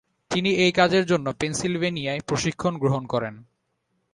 তিনি 0.31 0.49
এই 0.55 0.71
কাজের 0.71 1.03
জন্য 1.05 1.27
পেন্সিলভেনিয়ায় 1.39 2.25
প্রশিক্ষণ 2.27 2.73
গ্রহণ 2.77 3.03
করেন। 3.05 3.35